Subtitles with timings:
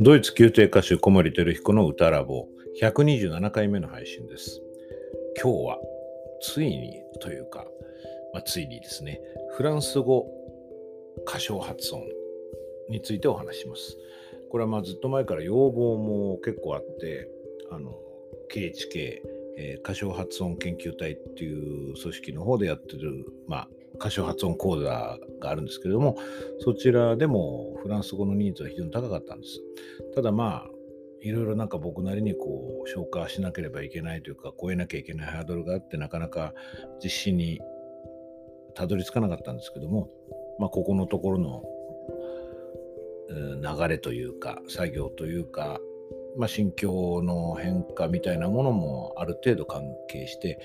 [0.00, 2.46] ドイツ宮廷歌手小森照彦の歌ラボ
[2.80, 4.62] 127回目の配信です。
[5.42, 5.78] 今日は
[6.40, 7.66] ついにというか、
[8.32, 9.20] まあ、ついにですね、
[9.56, 10.24] フランス語
[11.26, 12.04] 歌唱発音
[12.88, 13.96] についてお話します。
[14.52, 17.28] これはまあずっと前から要望も結構あって、
[17.72, 17.98] あの
[18.54, 19.20] KHK、
[19.56, 26.16] えー、歌唱発音研究隊っていう組織の方でやってる、まあ、歌唱発音講座があるんですけれども、
[26.60, 29.60] そちらでもフランス語のニーズは非常に高かったんです。
[30.14, 30.70] ただまあ、
[31.20, 36.54] いろいろなんか僕なりにこう消化しなければいけないというか、超えなきゃいけないハードルがあって、なかなか
[37.02, 37.60] 実施に
[38.74, 40.10] たどり着かなかったんですけども、
[40.58, 41.64] まあ、ここのところの
[43.28, 45.80] 流れというか、作業というか、
[46.36, 50.58] まあ、心境の変化みたいなものもある程度関係して、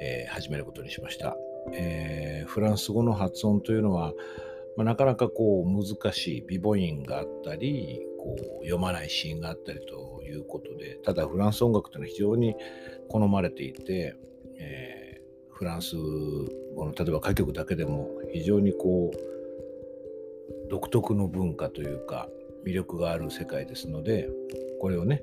[0.00, 1.36] えー、始めることにしました。
[1.72, 4.12] えー、フランス語の発音というのは、
[4.76, 12.54] まあ、なかなかこう難しいビボインがあったりこう読まないシーンがあったりということでただフランス音楽というのは非常に
[13.08, 14.16] 好まれていて、
[14.58, 22.28] えー、フランス語の例えば歌曲だけでも非常にこう独特の文化というか
[22.66, 24.28] 魅力がある世界ですので
[24.80, 25.22] これをね、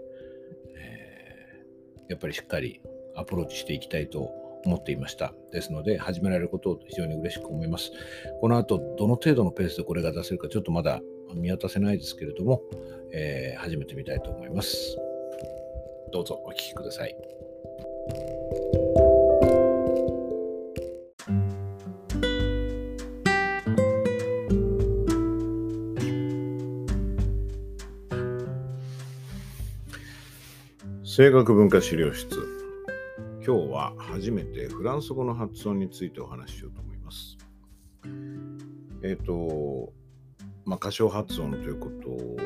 [0.75, 2.81] えー、やっぱりしっかり
[3.15, 5.33] アプローチしていきたいと思っていました。
[5.51, 7.91] ですので、始められることを非常に嬉しく思います。
[8.39, 11.01] この後、どの程度のペースでこれが出せるか、ちょっとまだ
[11.35, 12.61] 見渡せないですけれども、
[13.13, 14.97] えー、始めてみたいと思います。
[16.11, 17.15] どうぞお聴きください。
[31.03, 32.50] 声楽文化資料室
[33.51, 37.37] 今日は初めてフランス語の発音についてお話ししようと思います。
[39.03, 39.91] えっ、ー、と、
[40.63, 42.37] まあ、歌唱発音ということを、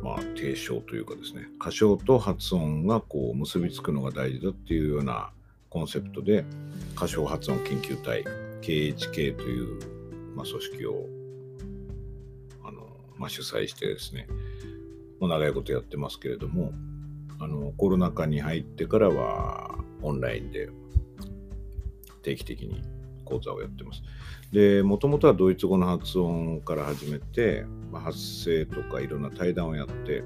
[0.00, 5.32] まあ、提唱というかですね、歌唱と発音がこう結びつくのが大事だっていうような
[5.70, 6.44] コンセプトで、
[6.94, 8.22] 歌唱発音研究隊、
[8.60, 11.06] KHK という、まあ、組織を
[12.62, 12.86] あの、
[13.18, 14.28] まあ、主催してですね、
[15.18, 16.70] もう長いことやってますけれども、
[17.42, 20.68] あのコロナ禍に入ってからはオンラインで
[22.22, 22.82] 定期的に
[23.24, 24.02] 講座をやってます。
[24.52, 30.22] で、もともとはドイツ語の発音から始めて、まあ、発声とかいろんな対談をやって、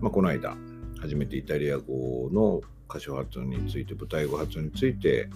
[0.00, 0.56] まあ、この間、
[1.00, 5.28] 初めてイタリア語の歌唱発音について、舞台語発音について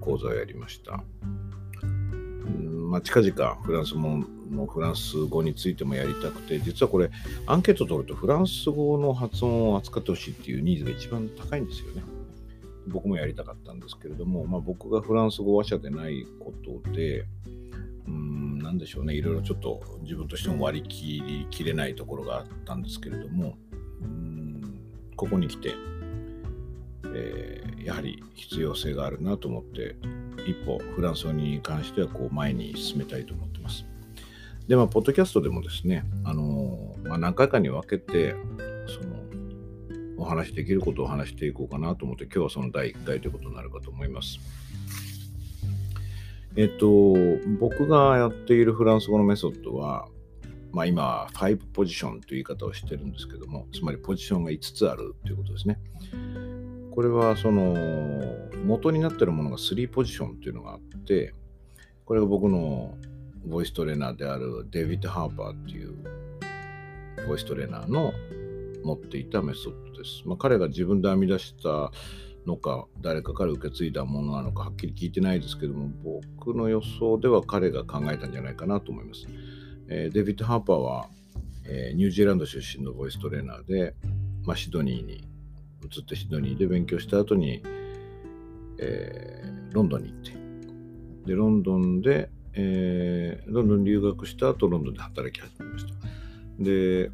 [0.00, 1.04] 講座をやりました。
[1.82, 4.24] うんま、近々フランスも
[4.54, 7.10] のフランス語についてもやりたくて、実はこれ、
[7.46, 12.02] アンケート取るとフランス語の発音を扱ってほしいっていうニーズが一番高いんですよね。
[12.86, 17.24] 僕もやりたかったんですけれども、まあ、僕がフランス語話者でないことで、
[18.06, 23.56] うん、なでしょうね、いろいろちょっと自分としても割り切りきれないところがあったんですけれども、
[24.02, 24.80] うん
[25.16, 25.74] ここに来て、
[27.14, 29.96] えー、やはり必要性があるなと思って、
[30.46, 33.53] 一歩フランス語に関してはこう前に進めたいと思って。
[34.68, 38.34] で、まあ、ポッドキャストでもですね、あのまあ、何回かに分けて、
[38.86, 39.14] その、
[40.16, 44.38] お話できることを話していこうかなと思って、今日はその第1回ということになるかと思います。
[46.56, 47.14] えっと、
[47.58, 50.08] 僕がやっているフランス語のメソッドは、
[50.72, 55.78] まあ、今、5ポジションという言い方をしてるんですけども、つまりポジションが5つあるということですね。
[56.90, 57.76] これは、その、
[58.64, 61.34] 元になっているものが3ポジションというのがあって、
[62.04, 62.96] これが僕の
[63.46, 65.94] ボイストレーナーであるデビッド・ハーパーっていう
[67.26, 68.12] ボイストレーナーの
[68.84, 70.22] 持っていたメソッドです。
[70.26, 71.90] まあ、彼が自分で編み出した
[72.46, 75.90] のか誰かから受け継いだものなのかはっきり聞いてないですけども
[76.36, 79.26] 僕の予想では彼が考えたんじゃないかなと思います。
[79.88, 81.08] えー、デビッド・ハーパーは、
[81.66, 83.94] えー、ニュージーランド出身のボイストレーナーで、
[84.44, 85.26] まあ、シドニーに
[85.82, 87.62] 移ってシドニーで勉強した後に、
[88.78, 90.32] えー、ロンドンに行って
[91.26, 95.92] でロンドンでえー、ロンドン留学した後、ロンドンで働き始めました。
[96.58, 97.10] で、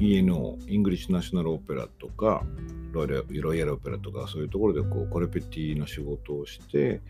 [0.00, 2.44] ENO、 English National Opera とか、
[2.92, 7.00] Royal Opera とか、そういうところでこうコレペティの仕事をして、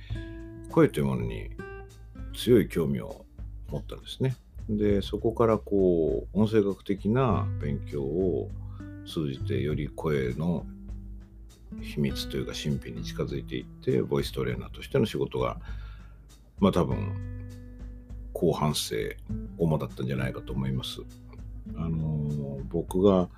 [0.71, 1.51] 声というものに
[2.35, 3.25] 強い興味を
[3.71, 4.37] 持ったんですね。
[4.69, 8.51] で、そこからこう、音声学的な勉強を
[9.07, 10.67] 通じて、より声の
[11.81, 15.61] 秘密というか神秘に近づいていって、ボイストレーナーとしての仕事が
[16.61, 17.15] まあ多分
[18.33, 19.17] 後半生
[19.59, 21.01] 主だったんじゃないかと思います。
[21.77, 23.29] あの僕が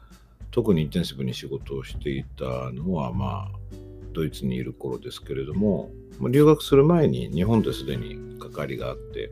[0.51, 3.59] 特にインテンシブに仕事をしていたのはまあ
[4.13, 5.91] ドイツにいる頃ですけれども
[6.31, 9.31] 留学する前に日本ですでに関わりがあって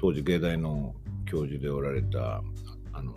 [0.00, 0.94] 当時芸大の
[1.26, 2.42] 教授でおられた
[2.92, 3.14] あの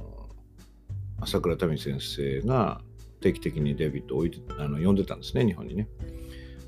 [1.22, 2.82] 朝倉民先生が
[3.22, 5.88] 定期的にデビットを置いてあの呼んでたんですね、日本にね。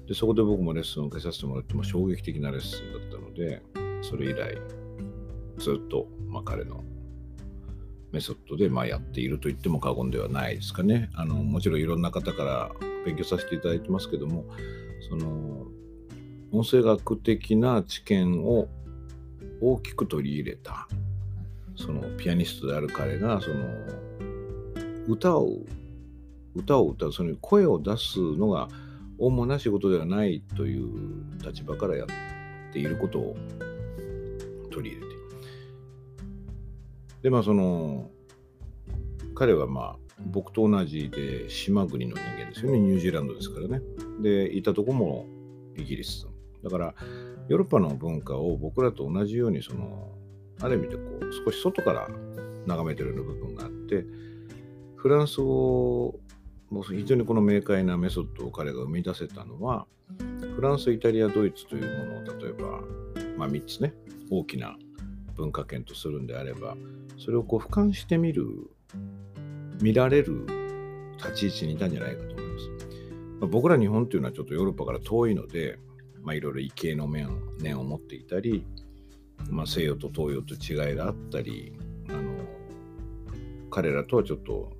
[0.07, 3.61] で、そこで僕もレッスンを受けさせてもらっても衝撃的なレッスンだったので、
[4.01, 4.57] それ以来、
[5.57, 6.83] ずっと、まあ、彼の
[8.11, 11.09] メソッドでまあやっていると言っても過言ではないですかね。
[11.13, 12.71] あのもちろんいろんな方から
[13.05, 14.45] 勉強させていただいてますけども、
[15.09, 15.67] その
[16.51, 18.67] 音声学的な知見を
[19.61, 20.87] 大きく取り入れた、
[21.77, 23.55] そのピアニストである彼が、その
[25.07, 25.59] 歌を、
[26.53, 28.67] 歌を歌う、その声を出すのが
[29.21, 30.89] 主な仕事ではないという
[31.45, 33.37] 立場からやっていることを
[34.71, 35.21] 取り入れて。
[37.21, 38.09] でまあその
[39.35, 42.79] 彼はまあ僕と同じで島国の人間ですよね。
[42.79, 43.81] ニュージーランドですからね。
[44.21, 45.27] でいたとこも
[45.77, 46.27] イギリス。
[46.63, 46.95] だから
[47.47, 50.11] ヨーロッパの文化を僕らと同じようにその
[50.61, 52.07] ある意味でこう少し外から
[52.65, 54.05] 眺めてるような部分があって
[54.95, 56.19] フランス語
[56.71, 59.85] も非常にこの明快なメソッドを彼が生み出せたのは
[60.55, 62.81] フランスイタリアドイツというものを例えば、
[63.37, 63.93] まあ、3つね
[64.29, 64.75] 大きな
[65.35, 66.75] 文化圏とするんであれば
[67.17, 68.45] それをこう俯瞰してみる
[69.81, 70.45] 見られる
[71.17, 72.69] 立ち位置にいたんじゃないかと思います。
[73.41, 75.79] まあ、僕ら日本というのはちょっとヨーロッパから遠いので、
[76.21, 77.29] まあ、いろいろ異形の面
[77.59, 78.65] 念を持っていたり、
[79.49, 81.73] まあ、西洋と東洋と違いがあったり
[82.09, 82.31] あの
[83.69, 84.71] 彼らとはちょっと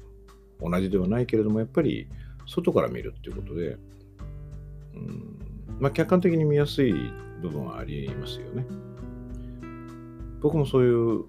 [0.62, 2.08] 同じではないけれどもやっぱり
[2.46, 3.78] 外から見るっていうことで、
[4.94, 5.42] うん
[5.80, 6.94] まあ、客観的に見やすい
[7.42, 8.66] 部分はありますよね。
[10.42, 11.26] 僕もそういう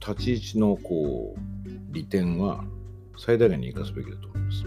[0.00, 2.64] 立ち位置のこう利点は
[3.18, 4.64] 最大限に生かすべきだと思います。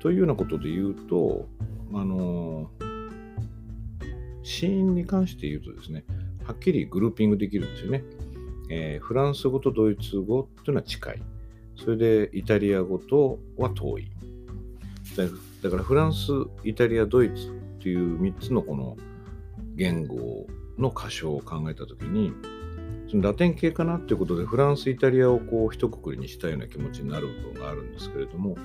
[0.00, 1.48] というようなことで言うと、
[1.92, 2.70] あの
[4.42, 6.04] 死因に関して言うとですね、
[6.44, 8.04] はっきりグルーピングできるんですよね。
[8.70, 11.22] えー、フランス語とドイツ語というのは近い。
[11.82, 14.10] それでイタリア語とは遠い。
[15.62, 16.32] だからフランス、
[16.64, 18.96] イタリア、ドイツという3つのこの
[19.74, 20.46] 言語
[20.78, 22.32] の箇所を考えたときに、
[23.10, 28.56] そのラテン系かなっていうことで、フランス、イタリアをこう一括りにしたような気持ちになる部分があるんですけれども、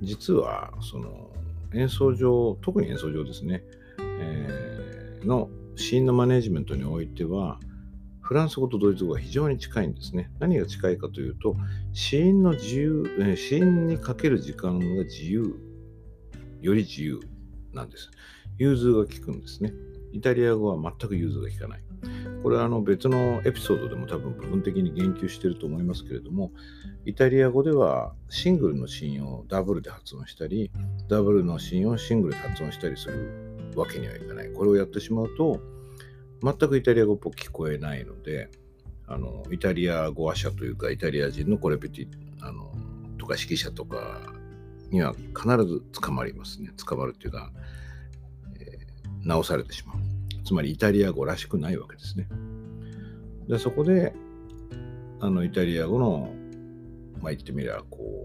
[0.00, 1.30] 実はその
[1.74, 3.62] 演奏上、特に演奏上ですね、
[3.98, 7.58] えー、のシーンのマネジメントにおいては、
[8.24, 10.30] フランス語とドイツ語が非常に近いんですね。
[10.38, 11.56] 何が近いかというと、
[11.92, 15.54] 死因の自由、え、死因にかける時間が自由、
[16.62, 17.20] より自由
[17.74, 18.10] なんです。
[18.56, 19.74] 融通が効くんですね。
[20.12, 21.84] イタリア語は全く融通が効かない。
[22.42, 26.50] これはあの別のエピソードでも多分部分的に言及していると思いますけれども、
[27.04, 30.70] イタリア語ではシングルのシーンをダブルで発音したり、
[31.08, 34.52] ダブルのシーンをシングルで発音したりするわけにはいかない。
[34.52, 35.60] これをやってしまうと、
[36.44, 38.50] 全くイタリア語っぽく聞こえないので、
[39.06, 42.08] あのイタリア語話者というか、イタリア人のコレペティ
[42.40, 42.70] あの
[43.18, 44.34] とか指揮者とか
[44.90, 46.70] には必ず捕まりますね。
[46.76, 47.50] 捕まるっていうか、
[49.24, 49.96] 直されてしまう。
[50.44, 52.28] つまりイタリア語らしくないわけですね。
[53.48, 54.14] でそこで
[55.20, 56.34] あのイタリア語の、
[57.20, 58.23] まあ、言ってみればこう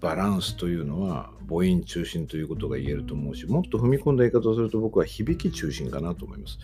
[0.00, 6.58] バランスというのは母音中心ということが言えると思うしもっと踏み込んだ言い方をすると僕は響き中心かなと思います。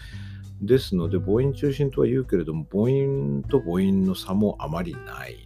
[0.62, 5.36] ですので母音中心とは言うけれども母音と母音の差もあまりない。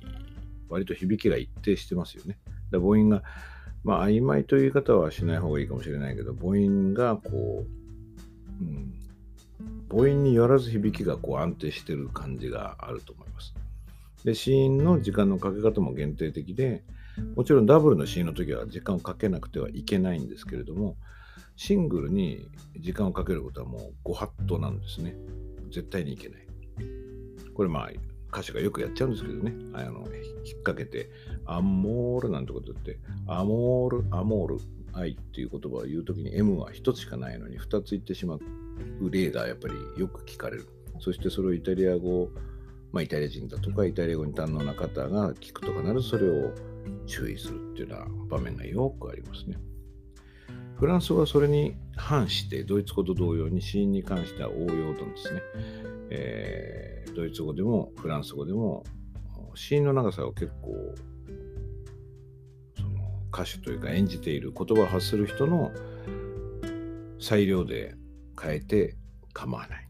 [0.68, 2.38] 割と響きが一定してますよね。
[2.70, 3.22] 母音が
[3.84, 7.64] まあ、曖昧という言い方はしない方がいいかもしれないけど、母音がこ
[8.60, 8.92] う、うん、
[9.88, 13.54] 母音によらず響きがこう安定してる感じがあると思います。
[14.24, 16.82] で、子音の時間のかけ方も限定的で、
[17.36, 20.96] もちろんダブルの子音の時は時間をかけなくてはいけないんですけれども、
[21.56, 22.48] シングルに
[22.78, 25.16] 時間をかけることはもうご法度なんですね。
[25.70, 26.46] 絶対にいけない。
[27.54, 27.90] これまあ
[28.32, 30.06] 歌手がよくやっちゃうんですけどね、あの
[30.44, 31.10] 引っ掛けて、
[31.46, 34.58] アモールなんてこと言って、アモール、アモール、
[34.92, 38.40] 愛っていう言葉を言うときに M は1つしかないのに2つ言ってしまう
[39.10, 40.68] 例がやっぱりよく聞かれる。
[41.00, 42.30] そしてそれをイタリア語、
[42.92, 46.52] まあ、イタリア人だとかイタリア語に堪能な方が聞くと必ずそれを
[47.06, 49.56] 注意するっていうような場面がよくありますね。
[50.78, 55.42] フランス語はそれに反してドイツ語と同様に死因に関しては応用なんですね。
[56.10, 58.84] えー、ドイツ語でもフランス語でも
[59.54, 60.94] 死因の長さを結構
[62.76, 62.90] その
[63.32, 65.72] 歌手というか演じている言葉を発する人の
[67.20, 67.96] 裁量で
[68.40, 68.96] 変えて
[69.32, 69.88] 構わない。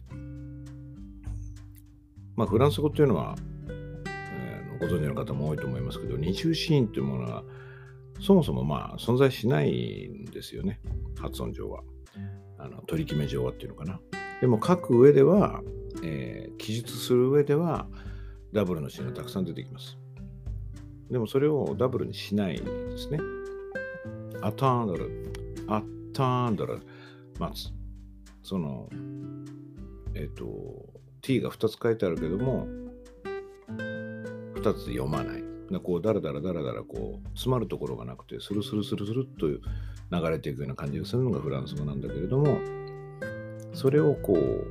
[2.39, 3.37] まあフランス語というのは、
[3.69, 7.45] えー、ご存知の方も多いと思いますけど二重子音というものは
[8.21, 10.81] そもそもまあ存在しないんですよね
[11.21, 11.83] 発音上は
[12.59, 14.01] あの取り決め上はっていうのかな
[14.41, 15.63] でも書く上では
[16.03, 17.87] えー、記述する上では
[18.53, 19.99] ダブルのシーンがたくさん出てきます。
[21.11, 23.19] でもそれをダブルにしないですね。
[24.43, 25.33] アタンドル、
[25.69, 26.81] アタンドル、
[27.39, 27.73] 待つ。
[28.43, 28.89] その、
[30.15, 32.67] えっ、ー、と、t が2つ書いてあるけども、
[33.69, 35.43] 2つ読まない。
[35.83, 39.61] こう、だらだらだらだら、こう、詰まるところがなくて、スルスルスルスルっと流
[40.31, 42.59] れていくような感じがするのがフランス語なんだけれども、
[43.75, 44.67] それをこう、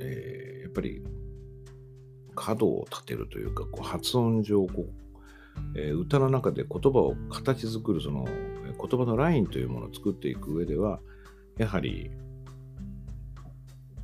[0.00, 1.02] えー、やっぱり
[2.34, 4.98] 角を立てるというか、こう発音上こう、
[5.74, 11.00] えー、歌の中で言葉を形作るその言葉のラインというものを作っていく上では
[11.56, 12.10] やはり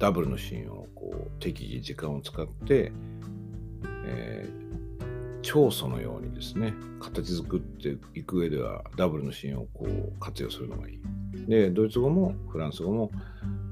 [0.04, 2.92] ダブルのシーンをこう適宜時間を使って、
[4.04, 11.00] えー、長素のようにですね形作っていく上ではダブルのシーンをこう活用するのがいい。
[11.48, 13.10] でドイツ語もフランス語も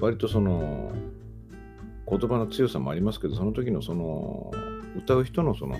[0.00, 0.90] 割とその
[2.08, 4.50] 言葉の強さもありますけどその時のその
[4.96, 5.76] 歌う人のその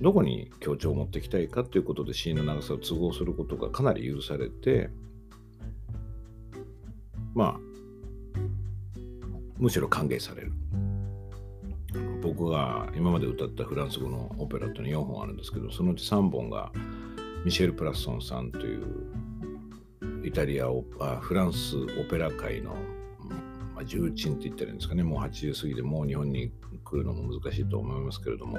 [0.00, 4.90] どこに強調を持っていきたいかということでシーンの長さを都合することがかなり許されて
[7.34, 7.73] まあ
[9.64, 10.52] むしろ歓迎される。
[12.22, 16.70] 僕が今まで歌ったフランス語のオペラっていうのは4本あるんですけどそのうち3本が
[17.44, 18.84] ミシェル・プラッソンさんという
[20.22, 22.76] イタリアオあフランスオペラ界の
[23.74, 26.52] まあ、重鎮って言ったらいいんですかね、もう80過ぎてもう日本に
[26.84, 28.58] 来るのも難しいと思いますけれども、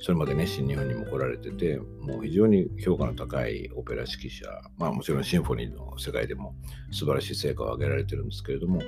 [0.00, 6.56] それまで熱心に日本にも来られてて、もう非常に評価の高いオペラ指揮者、まあもちろんシンフォニーの世界でも
[6.90, 8.80] 素晴らしい成果を上げられてるんですけれども、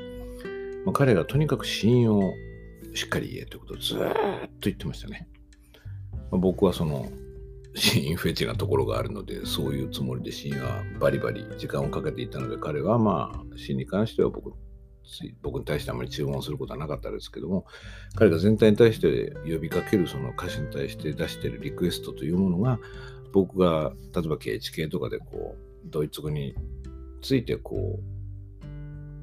[0.85, 2.35] まあ、彼がとにかく信用を
[2.95, 4.09] しっかり言えということをずっと
[4.63, 5.29] 言ってましたね。
[6.31, 7.09] まあ、僕はその
[7.75, 14.53] シーンフェチなところがあるので、そういうつもりでシーンはバリバリ時間をかけていたので、彼はまあ、シーンに関しては僕
[15.43, 17.67] 僕に対してあまり注文することはなかったですけども
[18.15, 22.79] 彼が全体に対して呼びかけるその歌詞に対して出してるリクエストというものが
[23.33, 26.55] 僕が例えば KHK とかでこうドイツ語に
[27.21, 28.03] ついてこう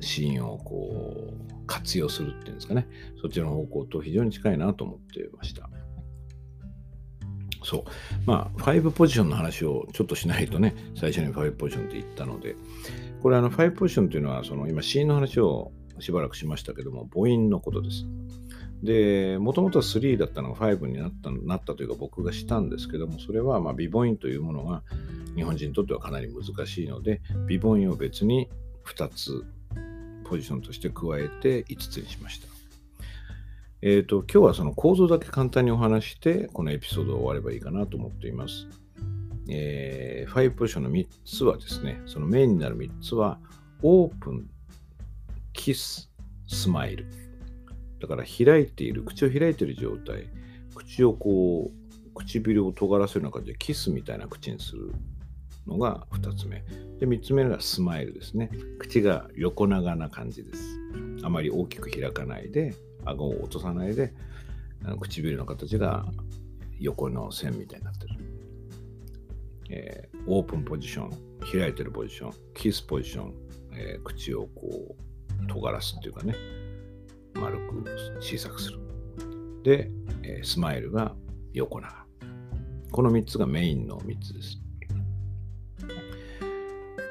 [0.01, 2.87] シーンをこう活用するっていうんですかね
[3.21, 5.69] そっちの方向と非常に近いなと思ってました。
[7.63, 7.83] そう。
[8.25, 12.55] まあ、5ポジションの話をちょっとしないとね、最初に5ポジションって言ったので、
[13.21, 18.05] これあの5ポジションというのは、その今シ、ーンの話をしばらくしましたけども、母音のことです。
[18.83, 24.83] で、もともとは3だったのが5になったなったというか僕がしたんですけども、それはまあ美母音というものが
[25.35, 28.49] 日本人にとってはかなり難しいので、美母音を別に
[28.85, 29.45] 2つ
[30.31, 32.47] ポジションとして加えて5つにしました。
[33.81, 38.67] えっ、ー、と、今日はその構造だけ簡単にお話して、このエピソードを終わればいいかなと思っています。
[39.49, 43.39] えー、5ポジションの3つはですね、そのメインになる3つは、
[43.81, 44.49] オープン、
[45.51, 46.09] キス、
[46.47, 47.07] スマイル。
[47.99, 50.29] だから開いている、口を開いている状態、
[50.73, 54.93] 口をこう、唇を尖らせるような感じでキスみたいな口にする
[55.67, 56.63] のが2つ目。
[56.99, 58.49] で、3つ目がスマイルですね。
[58.79, 60.79] 口が横長な感じです。
[61.23, 62.73] あまり大きく開かないで、
[63.05, 64.13] 顎を落とさないで、
[64.99, 66.05] 唇の形が
[66.79, 68.15] 横の線みたいになってる。
[69.73, 71.11] えー、オープンポジション、
[71.51, 73.33] 開いてるポジション、キスポジション、
[73.73, 76.35] えー、口をこう尖らすっていうかね、
[77.35, 77.85] 丸く
[78.19, 78.79] 小さくする。
[79.63, 79.89] で、
[80.23, 81.15] えー、スマイルが
[81.53, 82.05] 横長。
[82.91, 84.59] この3つがメインの3つです。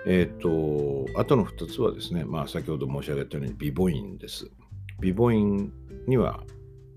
[0.07, 4.51] えっ、ー、と、あとの2つはですね、まあ先ほど申し上げたようにビボインです。
[5.01, 5.73] ビボイン
[6.07, 6.43] には、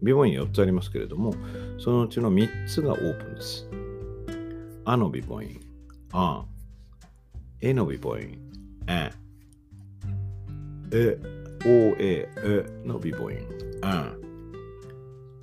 [0.01, 1.33] ビボイン4つありますけれども、
[1.79, 3.69] そのうちの3つがオープンです。
[4.85, 5.59] あのビボイン、
[6.11, 6.45] あ、
[7.61, 8.39] えのビボイン、
[8.87, 9.11] え、
[10.91, 11.17] え、
[11.65, 13.39] お、え、えの鼻母音、
[13.81, 14.13] あ。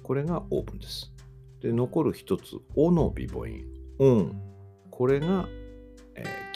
[0.02, 1.12] これがオープンです。
[1.60, 3.64] で、残る一つ、おの鼻母音、
[3.98, 4.42] オン。
[4.90, 5.48] これが、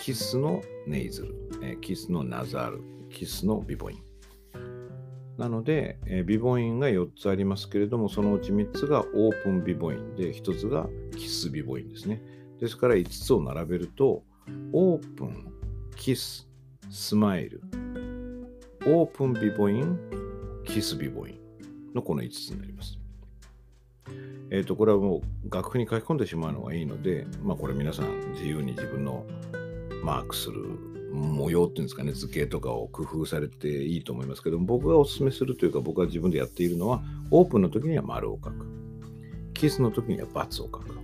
[0.05, 4.03] キスの nasal、え、キスの nasale、キスの鼻母音。
[5.39, 12.23] なので、え、鼻母音が4つありますけれども、そのうち3つがオープン鼻母音で、1つがキス鼻母音ですね。
[12.61, 14.23] ですから5つを並べると、
[14.75, 15.51] オープン、
[15.97, 16.51] キス、
[16.91, 17.63] スマイル、
[18.87, 19.99] オープンビボイン、
[20.67, 22.99] キスビボインのこの5つになります。
[24.51, 29.25] えっ、ー、と、これはもう楽譜に書き込んでしまうのがいいので、まあこれ皆さん自由に自分の
[30.05, 30.63] マークする
[31.13, 38.67] 模様っていうんですかね、図形とかを工夫されていいと思いますけど、僕がお勧めするというか、僕が自分でやっているのは、オープンの時には丸を書く。
[39.55, 40.99] キスの時には×を書く。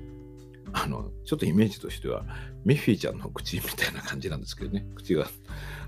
[0.72, 2.24] あの、ちょっとイメージとしては、
[2.64, 4.86] ミッフィーちゃんの口みたいな感じなんですけどね。
[4.96, 5.26] 口が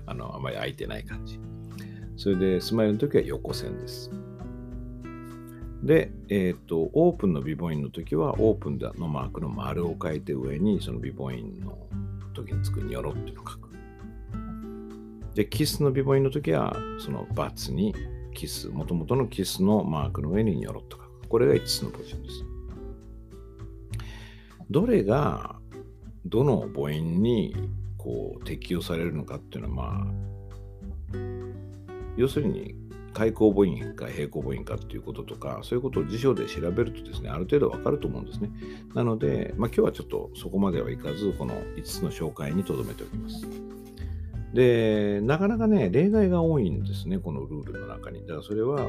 [0.05, 1.39] あのあまり開いてない感じ。
[2.15, 4.11] それで、スマイルの時は横線です。
[5.83, 11.77] で、えっ、と、オープンのビボインの時は、オープンのマークの丸を書いて上に、そのビボインの
[12.33, 13.69] 時につくニョロっていうのを書く。
[15.35, 17.95] で、キスのビボインの時は、そのバツに
[18.33, 21.27] キス、もともとのキスのマークの上にニョロっと書く。
[21.27, 22.45] これが5つのポジションです。
[24.69, 25.55] どれが
[26.25, 27.55] どの母音に
[27.97, 31.17] こう適用されるのかっていうのはまあ
[32.15, 32.75] 要するに
[33.13, 38.49] 開口母音か平行母音かっていうこととかそういうことを辞書で調べるとですねある程度わかると思うんですね。
[38.93, 43.47] なので、まあ、今日はちょっとそこまではいかずこの5つの紹介にとどめておきます。
[44.53, 48.21] でなかなかね例外が多いんですねこのルールの中に。
[48.21, 48.87] だからそれは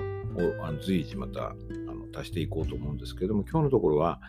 [0.82, 4.20] 随時またあの足していこうと思うんですけれども今日のところは、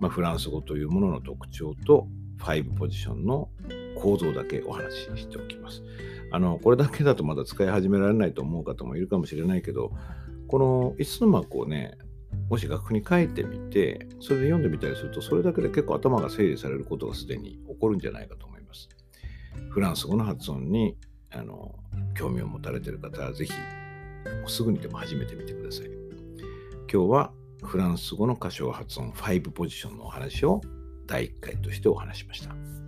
[0.00, 3.48] まあ、フランス語というものの特徴と5ポジションの
[3.96, 5.82] 構造だけお話ししておきます。
[6.32, 9.92] あの、これだけだとまだ使い始められないと思う方もいるかもしれないけど、
[10.48, 11.98] この5つのマークをね、
[12.48, 18.88] もし楽譜に書いてみて、それで読んでみたりすると、それだけで結構頭が整理されることがすでに起こるんじゃないかと思います。
[19.68, 20.96] フランス語の発音に
[21.30, 21.74] あの
[22.14, 23.52] 興味を持たれてる方は、ぜひ、
[24.46, 25.86] すぐにでも始めてみてください。
[26.92, 30.60] 今日はフランス語の歌唱発音5ポジションのお話を
[31.06, 32.81] 第1回としてお話しました。